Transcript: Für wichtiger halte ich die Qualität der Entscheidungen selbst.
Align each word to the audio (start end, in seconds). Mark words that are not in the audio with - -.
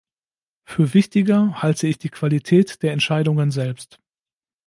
Für 0.65 0.95
wichtiger 0.95 1.61
halte 1.61 1.85
ich 1.85 1.99
die 1.99 2.09
Qualität 2.09 2.81
der 2.81 2.91
Entscheidungen 2.91 3.51
selbst. 3.51 3.99